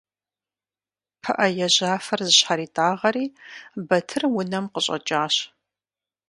ПыӀэ 1.21 1.47
яжьафэр 1.65 2.19
зыщхьэритӀагъэри 2.27 3.25
Батыр 3.87 4.23
унэм 4.37 4.65
къыщӀэкӀащ. 4.73 5.35